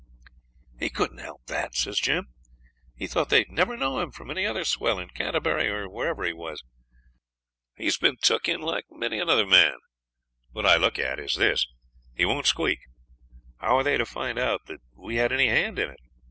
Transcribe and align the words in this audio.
'He 0.79 0.89
couldn't 0.89 1.19
help 1.19 1.45
that,' 1.45 1.75
says 1.75 1.99
Jim; 1.99 2.33
'he 2.95 3.05
thought 3.05 3.29
they'd 3.29 3.51
never 3.51 3.77
know 3.77 3.99
him 3.99 4.09
from 4.11 4.31
any 4.31 4.47
other 4.47 4.65
swell 4.65 4.97
in 4.97 5.09
Canterbury 5.09 5.69
or 5.69 5.87
wherever 5.87 6.23
he 6.23 6.33
was. 6.33 6.63
He's 7.75 7.99
been 7.99 8.17
took 8.19 8.49
in 8.49 8.61
like 8.61 8.85
many 8.89 9.19
another 9.19 9.45
man. 9.45 9.77
What 10.53 10.65
I 10.65 10.77
look 10.77 10.97
at 10.97 11.19
is 11.19 11.35
this: 11.35 11.67
he 12.15 12.25
won't 12.25 12.47
squeak. 12.47 12.79
How 13.59 13.77
are 13.77 13.83
they 13.83 13.97
to 13.99 14.05
find 14.07 14.39
out 14.39 14.61
that 14.65 14.79
we 14.97 15.17
had 15.17 15.31
any 15.31 15.49
hand 15.49 15.77
in 15.77 15.91
it?' 15.91 15.99